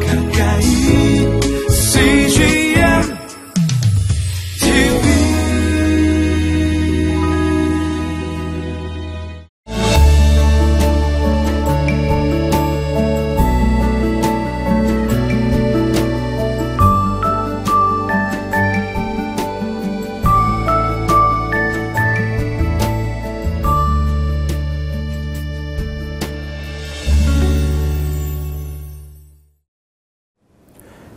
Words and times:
가까 0.00 0.21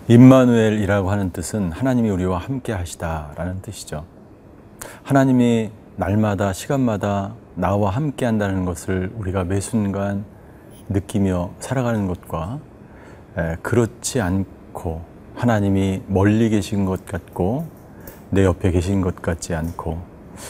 임마누엘이라고 0.08 1.10
하는 1.10 1.32
뜻은 1.32 1.72
하나님이 1.72 2.12
우리와 2.12 2.38
함께 2.38 2.74
하시다라는 2.74 3.64
뜻이죠. 3.64 4.06
하나님이 5.02 5.72
날마다 5.96 6.54
시간마다 6.54 7.34
나와 7.56 7.90
함께 7.90 8.26
한다는 8.26 8.66
것을 8.66 9.12
우리가 9.18 9.46
매 9.46 9.60
순간 9.60 10.24
느끼며 10.90 11.50
살아가는 11.60 12.06
것과 12.06 12.60
에, 13.36 13.56
그렇지 13.64 14.22
않고 14.22 15.02
하나님이 15.34 16.04
멀리 16.06 16.50
계신 16.50 16.86
것 16.86 17.04
같고 17.08 17.66
내 18.30 18.44
옆에 18.44 18.70
계신 18.70 19.02
것 19.02 19.24
같지 19.24 19.56
않고 19.56 19.98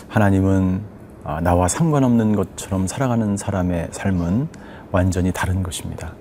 하나님은 0.09 0.81
아, 1.23 1.39
나와 1.39 1.69
상관없는 1.69 2.35
것처럼 2.35 2.87
살아가는 2.87 3.37
사람의 3.37 3.87
삶은 3.91 4.49
완전히 4.91 5.31
다른 5.31 5.63
것입니다. 5.63 6.13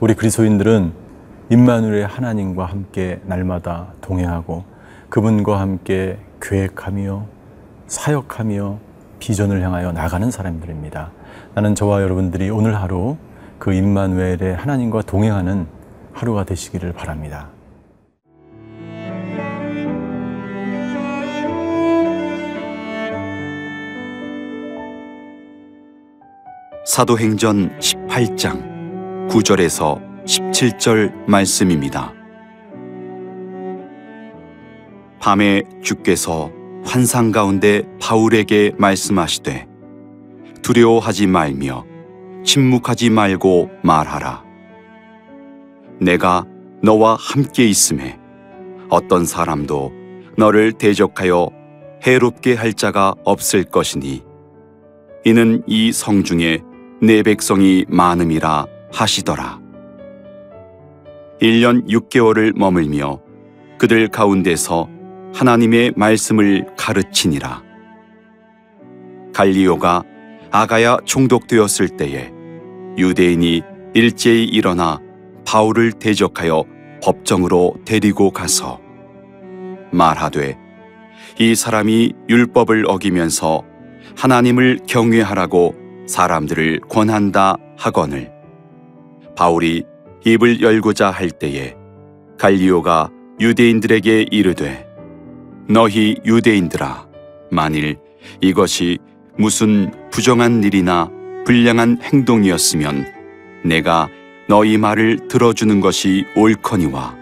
우리 0.00 0.14
그리스도인들은 0.14 1.03
임마누엘의 1.50 2.06
하나님과 2.06 2.64
함께 2.64 3.20
날마다 3.26 3.92
동행하고 4.00 4.64
그분과 5.10 5.60
함께 5.60 6.18
계획하며 6.40 7.26
사역하며 7.86 8.78
비전을 9.18 9.60
향하여 9.62 9.92
나가는 9.92 10.30
사람들입니다. 10.30 11.10
나는 11.54 11.74
저와 11.74 12.00
여러분들이 12.02 12.48
오늘 12.48 12.76
하루 12.76 13.16
그 13.58 13.74
임마누엘의 13.74 14.56
하나님과 14.56 15.02
동행하는 15.02 15.66
하루가 16.14 16.44
되시기를 16.44 16.94
바랍니다. 16.94 17.48
사도행전 26.86 27.78
18장 27.80 29.28
9절에서 29.28 30.13
17절 30.26 31.26
말씀입니다. 31.26 32.12
밤에 35.20 35.62
주께서 35.82 36.50
환상 36.84 37.32
가운데 37.32 37.82
바울에게 38.00 38.72
말씀하시되 38.78 39.66
두려워하지 40.62 41.26
말며 41.26 41.84
침묵하지 42.44 43.10
말고 43.10 43.70
말하라. 43.82 44.44
내가 46.00 46.44
너와 46.82 47.16
함께 47.18 47.66
있음에 47.66 48.18
어떤 48.90 49.24
사람도 49.24 49.92
너를 50.36 50.72
대적하여 50.72 51.48
해롭게 52.06 52.54
할 52.54 52.74
자가 52.74 53.14
없을 53.24 53.64
것이니 53.64 54.22
이는 55.24 55.62
이 55.66 55.90
성 55.92 56.22
중에 56.22 56.60
내 57.00 57.22
백성이 57.22 57.86
많음이라 57.88 58.66
하시더라. 58.92 59.63
1년 61.40 61.88
6개월을 61.88 62.56
머물며 62.56 63.20
그들 63.78 64.08
가운데서 64.08 64.88
하나님의 65.34 65.92
말씀을 65.96 66.66
가르치니라. 66.76 67.62
갈리오가 69.32 70.04
아가야 70.52 70.98
총독되었을 71.04 71.96
때에 71.96 72.30
유대인이 72.96 73.62
일제히 73.94 74.44
일어나 74.44 75.00
바울을 75.44 75.92
대적하여 75.92 76.64
법정으로 77.02 77.74
데리고 77.84 78.30
가서 78.30 78.80
말하되 79.90 80.56
이 81.40 81.54
사람이 81.54 82.12
율법을 82.28 82.84
어기면서 82.88 83.64
하나님을 84.16 84.80
경외하라고 84.86 85.74
사람들을 86.06 86.80
권한다 86.88 87.56
하거늘 87.76 88.32
바울이 89.36 89.84
입을 90.24 90.62
열고자 90.62 91.10
할 91.10 91.30
때에 91.30 91.74
갈리오가 92.38 93.10
유대인들에게 93.40 94.26
이르되 94.30 94.86
너희 95.68 96.16
유대인들아 96.24 97.06
만일 97.50 97.96
이것이 98.40 98.98
무슨 99.36 99.92
부정한 100.10 100.64
일이나 100.64 101.10
불량한 101.44 101.98
행동이었으면 102.02 103.06
내가 103.64 104.08
너희 104.48 104.78
말을 104.78 105.28
들어주는 105.28 105.80
것이 105.80 106.24
옳거니와 106.36 107.16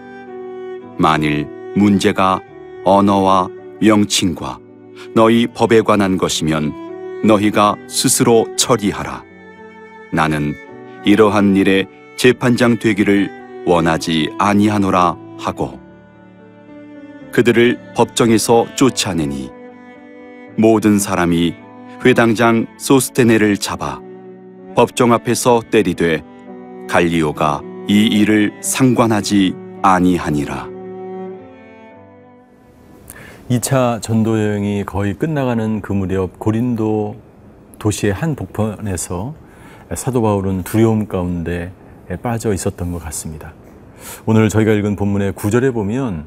만일 0.98 1.46
문제가 1.74 2.40
언어와 2.84 3.48
명칭과 3.80 4.58
너희 5.14 5.46
법에 5.46 5.80
관한 5.80 6.18
것이면 6.18 7.24
너희가 7.24 7.76
스스로 7.88 8.46
처리하라. 8.56 9.24
나는 10.12 10.54
이러한 11.04 11.56
일에 11.56 11.86
재판장 12.22 12.78
되기를 12.78 13.64
원하지 13.66 14.30
아니하노라 14.38 15.16
하고 15.40 15.80
그들을 17.32 17.94
법정에서 17.96 18.64
쫓아내니 18.76 19.50
모든 20.56 21.00
사람이 21.00 21.52
회당장 22.04 22.66
소스테네를 22.78 23.56
잡아 23.56 24.00
법정 24.76 25.12
앞에서 25.12 25.62
때리되 25.68 26.22
갈리오가 26.88 27.60
이 27.88 28.06
일을 28.06 28.52
상관하지 28.60 29.56
아니하니라. 29.82 30.68
2차 33.50 34.00
전도 34.00 34.40
여행이 34.40 34.84
거의 34.84 35.14
끝나가는 35.14 35.80
그 35.80 35.92
무렵 35.92 36.38
고린도 36.38 37.16
도시의 37.80 38.12
한 38.12 38.36
복판에서 38.36 39.34
사도 39.96 40.22
바울은 40.22 40.62
두려움 40.62 41.08
가운데 41.08 41.72
빠져 42.22 42.52
있었던 42.52 42.92
것 42.92 43.02
같습니다. 43.04 43.52
오늘 44.26 44.48
저희가 44.48 44.72
읽은 44.72 44.96
본문의 44.96 45.32
구절에 45.32 45.70
보면 45.70 46.24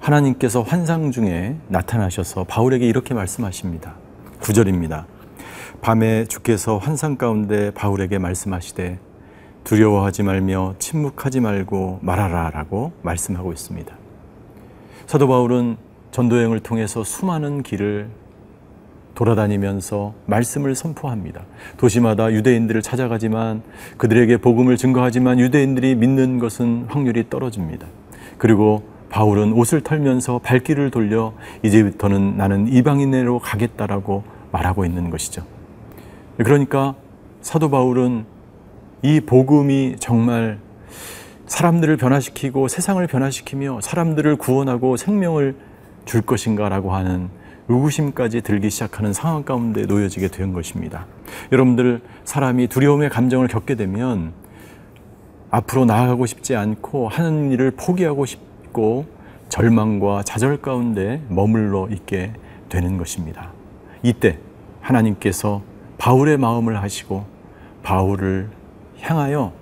하나님께서 0.00 0.62
환상 0.62 1.10
중에 1.10 1.56
나타나셔서 1.68 2.44
바울에게 2.44 2.86
이렇게 2.86 3.14
말씀하십니다. 3.14 3.94
구절입니다 4.40 5.06
밤에 5.80 6.24
주께서 6.24 6.78
환상 6.78 7.16
가운데 7.16 7.70
바울에게 7.72 8.18
말씀하시되 8.18 8.98
두려워하지 9.64 10.22
말며 10.22 10.74
침묵하지 10.78 11.40
말고 11.40 11.98
말하라 12.02 12.50
라고 12.50 12.92
말씀하고 13.02 13.52
있습니다. 13.52 13.94
사도 15.06 15.28
바울은 15.28 15.76
전도여행을 16.10 16.60
통해서 16.60 17.04
수많은 17.04 17.62
길을 17.62 18.08
돌아다니면서 19.18 20.14
말씀을 20.26 20.76
선포합니다. 20.76 21.42
도시마다 21.76 22.32
유대인들을 22.32 22.82
찾아가지만 22.82 23.62
그들에게 23.96 24.36
복음을 24.36 24.76
증거하지만 24.76 25.40
유대인들이 25.40 25.96
믿는 25.96 26.38
것은 26.38 26.86
확률이 26.88 27.28
떨어집니다. 27.28 27.88
그리고 28.38 28.84
바울은 29.08 29.54
옷을 29.54 29.80
털면서 29.80 30.38
발길을 30.38 30.92
돌려 30.92 31.32
이제부터는 31.64 32.36
나는 32.36 32.68
이방인으로 32.68 33.40
가겠다라고 33.40 34.22
말하고 34.52 34.84
있는 34.84 35.10
것이죠. 35.10 35.42
그러니까 36.36 36.94
사도 37.40 37.70
바울은 37.70 38.24
이 39.02 39.20
복음이 39.20 39.96
정말 39.98 40.58
사람들을 41.46 41.96
변화시키고 41.96 42.68
세상을 42.68 43.04
변화시키며 43.04 43.80
사람들을 43.80 44.36
구원하고 44.36 44.96
생명을 44.96 45.56
줄 46.04 46.22
것인가라고 46.22 46.94
하는 46.94 47.30
의구심까지 47.68 48.40
들기 48.40 48.70
시작하는 48.70 49.12
상황 49.12 49.42
가운데 49.42 49.82
놓여지게 49.82 50.28
된 50.28 50.52
것입니다. 50.52 51.06
여러분들 51.52 52.00
사람이 52.24 52.68
두려움의 52.68 53.10
감정을 53.10 53.48
겪게 53.48 53.74
되면 53.74 54.32
앞으로 55.50 55.84
나아가고 55.84 56.26
싶지 56.26 56.56
않고 56.56 57.08
하는 57.08 57.50
일을 57.52 57.72
포기하고 57.72 58.26
싶고 58.26 59.06
절망과 59.48 60.22
좌절 60.24 60.60
가운데 60.60 61.22
머물러 61.28 61.88
있게 61.90 62.32
되는 62.68 62.98
것입니다. 62.98 63.52
이때 64.02 64.38
하나님께서 64.80 65.62
바울의 65.98 66.38
마음을 66.38 66.80
하시고 66.82 67.24
바울을 67.82 68.48
향하여 69.00 69.52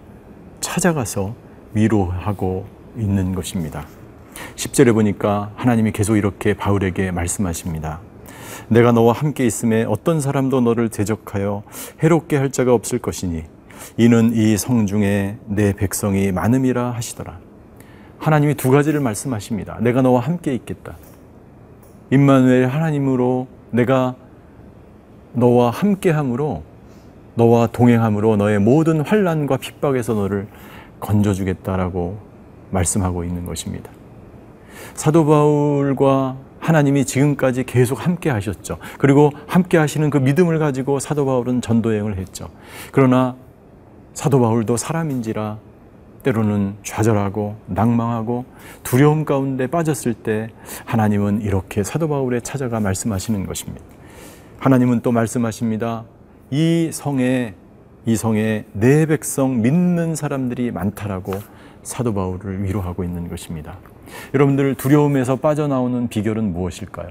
찾아가서 0.60 1.34
위로하고 1.74 2.66
있는 2.96 3.34
것입니다. 3.34 3.86
10절에 4.56 4.92
보니까 4.94 5.52
하나님이 5.54 5.92
계속 5.92 6.16
이렇게 6.16 6.54
바울에게 6.54 7.10
말씀하십니다. 7.12 8.00
내가 8.68 8.90
너와 8.92 9.12
함께 9.12 9.46
있음에 9.46 9.84
어떤 9.84 10.20
사람도 10.20 10.60
너를 10.62 10.88
대적하여 10.88 11.62
해롭게 12.02 12.36
할 12.36 12.50
자가 12.50 12.72
없을 12.74 12.98
것이니 12.98 13.44
이는 13.98 14.32
이 14.34 14.56
성 14.56 14.86
중에 14.86 15.36
내 15.46 15.72
백성이 15.74 16.32
많음이라 16.32 16.90
하시더라. 16.92 17.38
하나님이 18.18 18.54
두 18.54 18.70
가지를 18.70 19.00
말씀하십니다. 19.00 19.78
내가 19.80 20.02
너와 20.02 20.20
함께 20.20 20.54
있겠다. 20.54 20.96
임마누엘 22.10 22.66
하나님으로 22.66 23.46
내가 23.70 24.14
너와 25.34 25.70
함께함으로 25.70 26.62
너와 27.34 27.66
동행함으로 27.66 28.36
너의 28.36 28.58
모든 28.58 29.02
환란과 29.02 29.58
핍박에서 29.58 30.14
너를 30.14 30.48
건져주겠다라고 31.00 32.18
말씀하고 32.70 33.22
있는 33.24 33.44
것입니다. 33.44 33.90
사도 34.96 35.24
바울과 35.26 36.36
하나님이 36.58 37.04
지금까지 37.04 37.64
계속 37.64 38.04
함께 38.04 38.28
하셨죠. 38.30 38.78
그리고 38.98 39.30
함께 39.46 39.78
하시는 39.78 40.10
그 40.10 40.18
믿음을 40.18 40.58
가지고 40.58 40.98
사도 40.98 41.26
바울은 41.26 41.60
전도 41.60 41.92
여행을 41.92 42.18
했죠. 42.18 42.48
그러나 42.90 43.36
사도 44.14 44.40
바울도 44.40 44.76
사람인지라 44.76 45.58
때로는 46.24 46.74
좌절하고 46.82 47.54
낭망하고 47.66 48.46
두려움 48.82 49.24
가운데 49.24 49.68
빠졌을 49.68 50.12
때 50.12 50.48
하나님은 50.84 51.42
이렇게 51.42 51.84
사도 51.84 52.08
바울에 52.08 52.40
찾아가 52.40 52.80
말씀하시는 52.80 53.46
것입니다. 53.46 53.84
하나님은 54.58 55.02
또 55.02 55.12
말씀하십니다. 55.12 56.04
이 56.50 56.90
성에 56.92 57.54
이 58.06 58.16
성에 58.16 58.64
내 58.72 59.06
백성 59.06 59.62
믿는 59.62 60.16
사람들이 60.16 60.72
많다라고 60.72 61.32
사도 61.82 62.12
바울을 62.12 62.64
위로하고 62.64 63.04
있는 63.04 63.28
것입니다. 63.28 63.78
여러분들 64.34 64.74
두려움에서 64.74 65.36
빠져나오는 65.36 66.08
비결은 66.08 66.52
무엇일까요? 66.52 67.08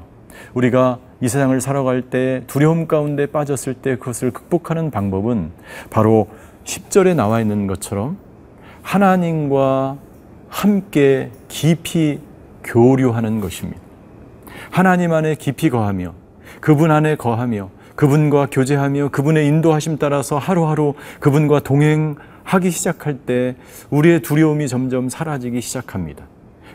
우리가 0.53 0.99
이 1.21 1.27
세상을 1.27 1.59
살아갈 1.61 2.03
때 2.03 2.43
두려움 2.47 2.87
가운데 2.87 3.25
빠졌을 3.25 3.73
때 3.73 3.97
그것을 3.97 4.31
극복하는 4.31 4.91
방법은 4.91 5.51
바로 5.89 6.27
10절에 6.65 7.15
나와 7.15 7.41
있는 7.41 7.67
것처럼 7.67 8.17
하나님과 8.81 9.97
함께 10.49 11.31
깊이 11.47 12.19
교류하는 12.63 13.39
것입니다. 13.39 13.79
하나님 14.71 15.13
안에 15.13 15.35
깊이 15.35 15.69
거하며 15.69 16.13
그분 16.59 16.91
안에 16.91 17.15
거하며 17.15 17.69
그분과 17.95 18.47
교제하며 18.51 19.09
그분의 19.09 19.47
인도하심 19.47 19.97
따라서 19.97 20.37
하루하루 20.37 20.93
그분과 21.19 21.61
동행하기 21.61 22.71
시작할 22.71 23.19
때 23.19 23.55
우리의 23.89 24.21
두려움이 24.21 24.67
점점 24.67 25.09
사라지기 25.09 25.61
시작합니다. 25.61 26.25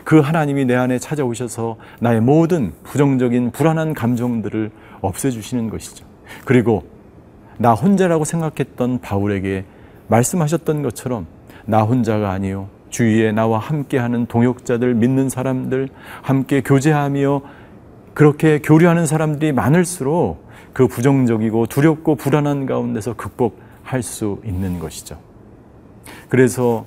그 0.03 0.19
하나님이 0.19 0.65
내 0.65 0.75
안에 0.75 0.99
찾아오셔서 0.99 1.77
나의 1.99 2.21
모든 2.21 2.73
부정적인 2.83 3.51
불안한 3.51 3.93
감정들을 3.93 4.71
없애주시는 5.01 5.69
것이죠. 5.69 6.05
그리고 6.45 6.83
나 7.57 7.73
혼자라고 7.73 8.25
생각했던 8.25 8.99
바울에게 8.99 9.65
말씀하셨던 10.07 10.81
것처럼 10.83 11.27
나 11.65 11.83
혼자가 11.83 12.31
아니요. 12.31 12.67
주위에 12.89 13.31
나와 13.31 13.59
함께하는 13.59 14.25
동역자들, 14.25 14.93
믿는 14.95 15.29
사람들, 15.29 15.87
함께 16.21 16.61
교제하며 16.61 17.41
그렇게 18.13 18.59
교류하는 18.59 19.05
사람들이 19.05 19.53
많을수록 19.53 20.45
그 20.73 20.87
부정적이고 20.87 21.67
두렵고 21.67 22.15
불안한 22.15 22.65
가운데서 22.65 23.15
극복할 23.15 24.03
수 24.03 24.41
있는 24.45 24.79
것이죠. 24.79 25.17
그래서 26.29 26.85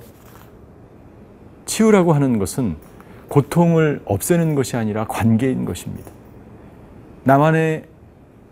치유라고 1.65 2.13
하는 2.13 2.37
것은 2.37 2.75
고통을 3.29 4.01
없애는 4.05 4.55
것이 4.55 4.77
아니라 4.77 5.05
관계인 5.07 5.65
것입니다. 5.65 6.11
나만의 7.23 7.85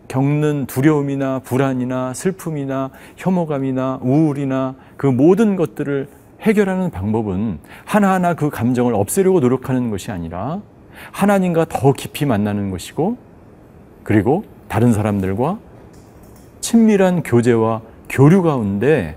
겪는 0.08 0.66
두려움이나 0.66 1.40
불안이나 1.40 2.14
슬픔이나 2.14 2.92
혐오감이나 3.18 4.00
우울이나 4.02 4.76
그 4.98 5.08
모든 5.08 5.56
것들을 5.56 6.08
해결하는 6.42 6.90
방법은 6.92 7.60
하나하나 7.86 8.34
그 8.34 8.50
감정을 8.50 8.94
없애려고 8.94 9.40
노력하는 9.40 9.90
것이 9.90 10.12
아니라 10.12 10.62
하나님과 11.12 11.66
더 11.70 11.94
깊이 11.94 12.26
만나는 12.26 12.70
것이고 12.70 13.18
그리고 14.04 14.44
다른 14.68 14.92
사람들과 14.92 15.58
친밀한 16.60 17.24
교제와 17.24 17.82
교류 18.10 18.44
가운데 18.44 19.16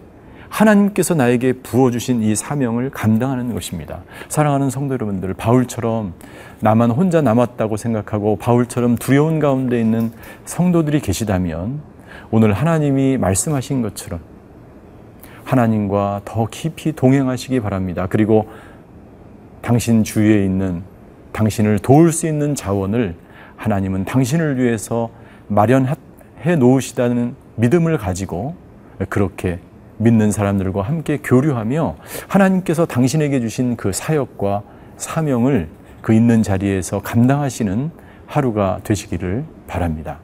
하나님께서 0.56 1.14
나에게 1.14 1.52
부어주신 1.52 2.22
이 2.22 2.34
사명을 2.34 2.88
감당하는 2.88 3.52
것입니다. 3.52 4.00
사랑하는 4.30 4.70
성도 4.70 4.94
여러분들, 4.94 5.34
바울처럼 5.34 6.14
나만 6.60 6.90
혼자 6.92 7.20
남았다고 7.20 7.76
생각하고 7.76 8.36
바울처럼 8.36 8.96
두려운 8.96 9.38
가운데 9.38 9.78
있는 9.78 10.12
성도들이 10.46 11.00
계시다면 11.00 11.80
오늘 12.30 12.54
하나님이 12.54 13.18
말씀하신 13.18 13.82
것처럼 13.82 14.20
하나님과 15.44 16.22
더 16.24 16.46
깊이 16.50 16.92
동행하시기 16.92 17.60
바랍니다. 17.60 18.06
그리고 18.08 18.48
당신 19.60 20.04
주위에 20.04 20.42
있는 20.42 20.82
당신을 21.32 21.80
도울 21.80 22.12
수 22.12 22.26
있는 22.26 22.54
자원을 22.54 23.14
하나님은 23.56 24.06
당신을 24.06 24.56
위해서 24.56 25.10
마련해 25.48 26.56
놓으시다는 26.58 27.36
믿음을 27.56 27.98
가지고 27.98 28.54
그렇게 29.10 29.58
믿는 29.98 30.30
사람들과 30.30 30.82
함께 30.82 31.18
교류하며 31.22 31.96
하나님께서 32.28 32.86
당신에게 32.86 33.40
주신 33.40 33.76
그 33.76 33.92
사역과 33.92 34.62
사명을 34.96 35.68
그 36.02 36.12
있는 36.12 36.42
자리에서 36.42 37.00
감당하시는 37.00 37.90
하루가 38.26 38.80
되시기를 38.84 39.44
바랍니다. 39.66 40.18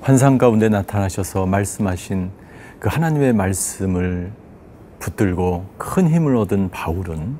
환상 0.00 0.36
가운데 0.36 0.68
나타나셔서 0.68 1.46
말씀하신 1.46 2.30
그 2.78 2.90
하나님의 2.90 3.32
말씀을 3.32 4.30
붙들고 5.04 5.66
큰 5.76 6.08
힘을 6.08 6.34
얻은 6.36 6.70
바울은 6.70 7.36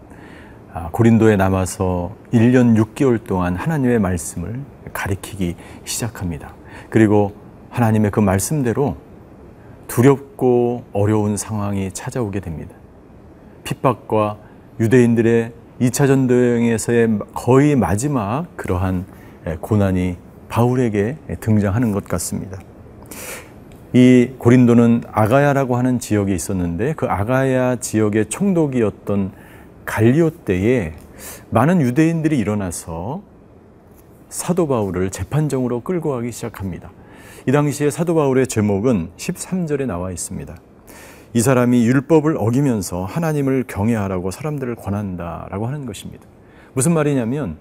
아, 0.75 0.90
고린도에 0.93 1.37
남아서 1.37 2.14
1년 2.32 2.76
6개월 2.76 3.25
동안 3.25 3.56
하나님의 3.56 4.00
말씀을 4.00 4.61
가리키기 4.93 5.56
시작합니다. 5.84 6.55
그리고 6.90 7.32
하나님의 7.70 8.11
그 8.11 8.20
말씀대로 8.20 8.96
두렵고 9.88 10.84
어려운 10.93 11.38
상황이 11.38 11.90
찾아오게 11.90 12.40
됩니다. 12.40 12.75
핍박과 13.62 14.36
유대인들의 14.81 15.53
2차 15.81 16.06
전도여행에서의 16.06 17.19
거의 17.32 17.77
마지막 17.77 18.46
그러한 18.56 19.06
고난이 19.60 20.19
바울에게 20.50 21.17
등장하는 21.41 21.93
것 21.93 22.05
같습니다. 22.05 22.58
이 23.96 24.32
고린도는 24.39 25.05
아가야라고 25.13 25.77
하는 25.77 26.01
지역이 26.01 26.34
있었는데 26.34 26.94
그 26.94 27.06
아가야 27.06 27.77
지역의 27.77 28.27
총독이었던 28.27 29.31
갈리오 29.84 30.31
때에 30.31 30.94
많은 31.51 31.81
유대인들이 31.81 32.36
일어나서 32.36 33.22
사도 34.29 34.67
바울을 34.67 35.10
재판정으로 35.10 35.82
끌고 35.82 36.10
가기 36.10 36.32
시작합니다. 36.32 36.91
이 37.46 37.53
당시에 37.53 37.89
사도 37.91 38.17
바울의 38.17 38.48
제목은 38.48 39.10
13절에 39.17 39.86
나와 39.86 40.10
있습니다. 40.10 40.56
이 41.32 41.41
사람이 41.41 41.86
율법을 41.86 42.36
어기면서 42.36 43.05
하나님을 43.05 43.63
경외하라고 43.69 44.32
사람들을 44.32 44.74
권한다라고 44.74 45.69
하는 45.69 45.86
것입니다. 45.86 46.27
무슨 46.72 46.94
말이냐면 46.94 47.58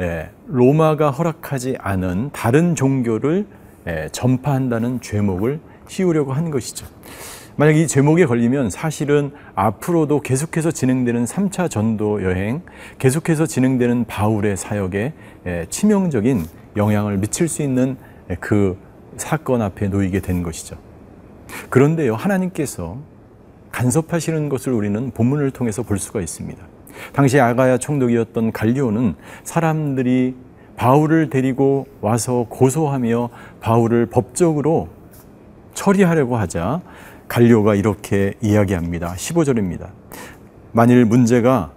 예, 0.00 0.30
로마가 0.46 1.10
허락하지 1.10 1.76
않은 1.78 2.30
다른 2.32 2.74
종교를 2.74 3.44
예, 3.44 3.67
전파한다는 4.12 5.00
죄목을 5.00 5.60
씌우려고 5.88 6.32
한 6.32 6.50
것이죠. 6.50 6.86
만약 7.56 7.76
이 7.76 7.88
제목에 7.88 8.24
걸리면 8.24 8.70
사실은 8.70 9.32
앞으로도 9.56 10.20
계속해서 10.20 10.70
진행되는 10.70 11.24
3차 11.24 11.68
전도 11.68 12.22
여행, 12.22 12.62
계속해서 12.98 13.46
진행되는 13.46 14.04
바울의 14.04 14.56
사역에 14.56 15.12
예, 15.46 15.66
치명적인 15.68 16.44
영향을 16.76 17.16
미칠 17.16 17.48
수 17.48 17.62
있는 17.62 17.96
예, 18.30 18.36
그 18.36 18.78
사건 19.16 19.60
앞에 19.60 19.88
놓이게 19.88 20.20
된 20.20 20.44
것이죠. 20.44 20.76
그런데요, 21.68 22.14
하나님께서 22.14 22.98
간섭하시는 23.72 24.48
것을 24.48 24.72
우리는 24.72 25.10
본문을 25.10 25.50
통해서 25.50 25.82
볼 25.82 25.98
수가 25.98 26.20
있습니다. 26.20 26.64
당시 27.12 27.40
아가야 27.40 27.78
총독이었던 27.78 28.52
갈리오는 28.52 29.16
사람들이 29.42 30.36
바울을 30.78 31.28
데리고 31.28 31.86
와서 32.00 32.46
고소하며 32.48 33.28
바울을 33.60 34.06
법적으로 34.06 34.88
처리하려고 35.74 36.36
하자 36.36 36.80
갈리오가 37.28 37.74
이렇게 37.74 38.34
이야기합니다. 38.40 39.14
15절입니다. 39.14 39.88
만일 40.72 41.04
문제가 41.04 41.72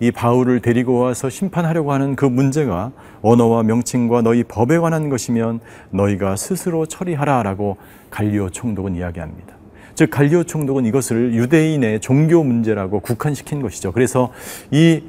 이 0.00 0.10
바울을 0.10 0.60
데리고 0.60 0.98
와서 0.98 1.30
심판하려고 1.30 1.92
하는 1.92 2.16
그 2.16 2.24
문제가 2.24 2.92
언어와 3.22 3.62
명칭과 3.62 4.22
너희 4.22 4.42
법에 4.42 4.78
관한 4.78 5.08
것이면 5.08 5.60
너희가 5.90 6.36
스스로 6.36 6.86
처리하라라고 6.86 7.76
갈리오 8.10 8.50
총독은 8.50 8.96
이야기합니다. 8.96 9.54
즉 9.94 10.10
갈리오 10.10 10.44
총독은 10.44 10.84
이것을 10.86 11.34
유대인의 11.34 12.00
종교 12.00 12.42
문제라고 12.42 13.00
국한시킨 13.00 13.62
것이죠. 13.62 13.92
그래서 13.92 14.32
이 14.70 15.02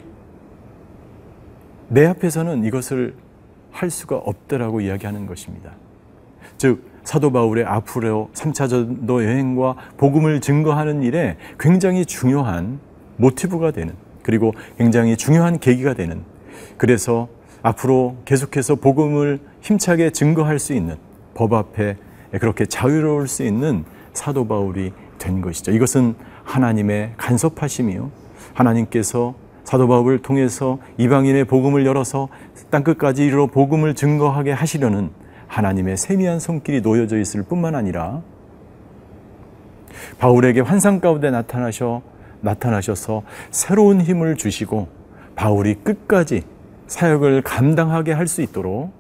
내 1.90 2.06
앞에서는 2.06 2.66
이것을 2.66 3.14
할 3.72 3.90
수가 3.90 4.18
없다라고 4.18 4.82
이야기하는 4.82 5.26
것입니다. 5.28 5.72
즉 6.58 6.84
사도 7.04 7.32
바울의 7.32 7.64
앞으로 7.66 8.30
3차 8.34 8.70
전도 8.70 9.24
여행과 9.24 9.76
복음을 9.98 10.42
증거하는 10.42 11.04
일에 11.04 11.38
굉장히 11.60 12.06
중요한 12.06 12.80
모티브가 13.18 13.72
되는 13.72 13.94
그리고 14.24 14.54
굉장히 14.78 15.16
중요한 15.16 15.60
계기가 15.60 15.94
되는 15.94 16.24
그래서 16.78 17.30
앞으로 17.62 18.18
계속해서 18.26 18.76
복음을 18.76 19.40
힘차게 19.62 20.12
증거할 20.12 20.60
수 20.60 20.74
있는 20.74 20.98
법 21.34 21.54
앞에 21.54 21.96
그렇게 22.40 22.66
자유로울 22.66 23.28
수 23.28 23.44
있는 23.44 23.86
사도 24.14 24.48
바울이 24.48 24.92
된 25.18 25.42
것이죠. 25.42 25.72
이것은 25.72 26.16
하나님의 26.44 27.14
간섭하심이요. 27.18 28.12
하나님께서 28.54 29.36
사도 29.68 29.86
바울을 29.90 30.20
통해서 30.20 30.80
이방인의 30.98 31.44
복음을 31.44 31.86
열어서 31.86 32.30
땅 32.70 32.86
끝까지 32.86 33.26
이르러 33.26 33.48
복음을 33.48 33.96
증거하게 33.96 34.54
하시려는 34.54 35.10
하나님의 35.48 35.98
세미한 35.98 36.40
손길이 36.40 36.80
놓여져 36.80 37.20
있을 37.20 37.44
뿐만 37.44 37.76
아니라 37.76 38.22
바울에게 40.20 40.62
환상 40.62 41.02
가운데 41.02 41.32
나타나셔 41.32 42.02
나타나셔서 42.40 43.24
새로운 43.52 44.00
힘을 44.00 44.38
주시고 44.38 44.88
바울이 45.36 45.76
끝까지 45.84 46.44
사역을 46.88 47.42
감당하게 47.42 48.14
할 48.14 48.28
수 48.28 48.42
있도록 48.42 48.94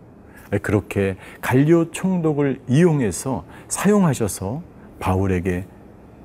그렇게 0.62 1.16
갈리오 1.40 1.92
총독을 1.92 2.60
이용해서 2.68 3.46
사용하셔서 3.70 4.62
바울에게 5.00 5.64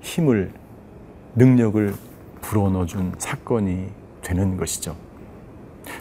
힘을 0.00 0.50
능력을 1.36 1.94
불어넣어 2.40 2.86
준 2.86 3.12
사건이 3.18 4.01
되는 4.22 4.56
것이죠. 4.56 4.96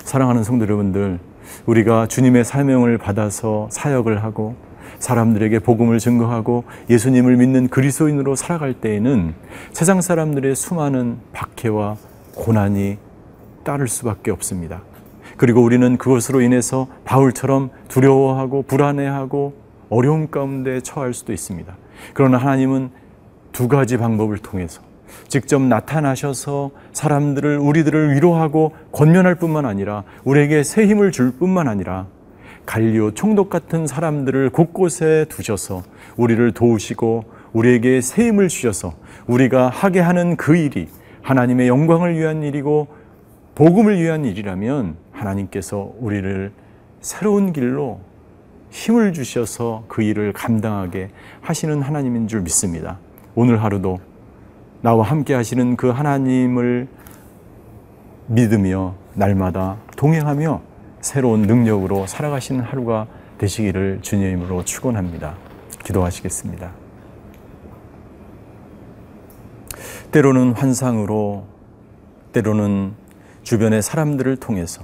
사랑하는 0.03 0.43
성도 0.43 0.65
여러분들, 0.65 1.19
우리가 1.65 2.07
주님의 2.07 2.45
사명을 2.45 2.97
받아서 2.97 3.67
사역을 3.71 4.23
하고 4.23 4.55
사람들에게 4.99 5.59
복음을 5.59 5.99
증거하고 5.99 6.63
예수님을 6.89 7.37
믿는 7.37 7.67
그리스도인으로 7.69 8.35
살아갈 8.35 8.73
때에는 8.73 9.33
세상 9.73 10.01
사람들의 10.01 10.55
수많은 10.55 11.17
박해와 11.33 11.97
고난이 12.35 12.97
따를 13.63 13.87
수밖에 13.87 14.31
없습니다. 14.31 14.81
그리고 15.37 15.61
우리는 15.61 15.97
그것으로 15.97 16.41
인해서 16.41 16.87
바울처럼 17.03 17.71
두려워하고 17.87 18.63
불안해하고 18.63 19.53
어려움 19.89 20.29
가운데 20.29 20.81
처할 20.81 21.13
수도 21.13 21.33
있습니다. 21.33 21.75
그러나 22.13 22.37
하나님은 22.37 22.91
두 23.51 23.67
가지 23.67 23.97
방법을 23.97 24.37
통해서 24.37 24.81
직접 25.27 25.61
나타나셔서 25.61 26.71
사람들을 26.93 27.57
우리들을 27.57 28.15
위로하고 28.15 28.73
권면할 28.91 29.35
뿐만 29.35 29.65
아니라 29.65 30.03
우리에게 30.23 30.63
새 30.63 30.85
힘을 30.87 31.11
줄 31.11 31.31
뿐만 31.31 31.67
아니라 31.67 32.07
갈리오 32.65 33.11
총독 33.11 33.49
같은 33.49 33.87
사람들을 33.87 34.49
곳곳에 34.51 35.25
두셔서 35.29 35.83
우리를 36.17 36.51
도우시고 36.53 37.25
우리에게 37.53 38.01
새 38.01 38.27
힘을 38.27 38.47
주셔서 38.47 38.93
우리가 39.27 39.69
하게 39.69 39.99
하는 39.99 40.35
그 40.35 40.55
일이 40.55 40.87
하나님의 41.21 41.67
영광을 41.67 42.17
위한 42.17 42.43
일이고 42.43 42.87
복음을 43.55 44.01
위한 44.01 44.25
일이라면 44.25 44.95
하나님께서 45.11 45.93
우리를 45.99 46.51
새로운 47.01 47.51
길로 47.51 47.99
힘을 48.69 49.13
주셔서 49.13 49.83
그 49.87 50.01
일을 50.01 50.33
감당하게 50.33 51.09
하시는 51.41 51.81
하나님인 51.81 52.27
줄 52.27 52.41
믿습니다. 52.41 52.99
오늘 53.35 53.61
하루도 53.61 53.99
나와 54.81 55.05
함께 55.05 55.33
하시는 55.35 55.75
그 55.75 55.89
하나님을 55.89 56.87
믿으며 58.27 58.95
날마다 59.13 59.77
동행하며 59.95 60.61
새로운 61.01 61.43
능력으로 61.43 62.07
살아가시는 62.07 62.61
하루가 62.61 63.07
되시기를 63.37 63.99
주님으로 64.01 64.65
축원합니다. 64.65 65.35
기도하시겠습니다. 65.83 66.71
때로는 70.11 70.53
환상으로 70.53 71.45
때로는 72.33 72.93
주변의 73.43 73.81
사람들을 73.81 74.37
통해서 74.37 74.83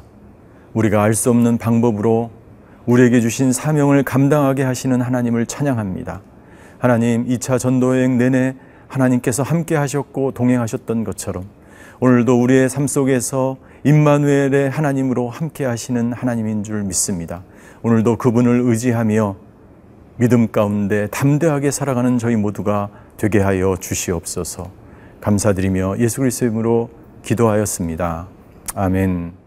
우리가 0.74 1.04
알 1.04 1.14
수 1.14 1.30
없는 1.30 1.58
방법으로 1.58 2.32
우리에게 2.86 3.20
주신 3.20 3.52
사명을 3.52 4.04
감당하게 4.04 4.64
하시는 4.64 5.02
하나님을 5.02 5.46
찬양합니다. 5.46 6.22
하나님 6.80 7.26
2차 7.28 7.60
전도여행 7.60 8.18
내내 8.18 8.56
하나님께서 8.88 9.44
함께 9.44 9.76
하셨고 9.76 10.32
동행하셨던 10.32 11.04
것처럼 11.04 11.46
오늘도 12.00 12.42
우리의 12.42 12.70
삶 12.70 12.88
속에서 12.88 13.58
임마누엘의 13.84 14.70
하나님으로 14.70 15.30
함께 15.30 15.66
하시는 15.66 16.14
하나님인 16.14 16.64
줄 16.64 16.84
믿습니다. 16.84 17.44
오늘도 17.82 18.18
그분을 18.18 18.62
의지하며 18.66 19.36
믿음 20.18 20.52
가운데 20.52 21.08
담대하게 21.08 21.72
살아가는 21.72 22.18
저희 22.18 22.36
모두가 22.36 22.90
되게 23.18 23.40
하여 23.40 23.78
주시옵소서. 23.80 24.70
감사드리며 25.22 25.98
예수 26.00 26.22
그리스도의 26.22 26.52
이름으로 26.52 26.90
기도하였습니다. 27.24 28.28
아멘. 28.76 29.47